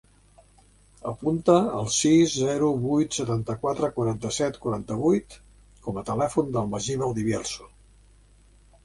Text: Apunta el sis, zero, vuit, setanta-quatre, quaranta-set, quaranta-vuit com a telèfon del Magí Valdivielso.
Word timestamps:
Apunta 1.09 1.57
el 1.79 1.83
sis, 1.95 2.31
zero, 2.45 2.69
vuit, 2.85 3.17
setanta-quatre, 3.17 3.89
quaranta-set, 3.97 4.57
quaranta-vuit 4.63 5.37
com 5.89 6.01
a 6.01 6.05
telèfon 6.09 6.51
del 6.57 6.73
Magí 6.73 6.97
Valdivielso. 7.03 7.69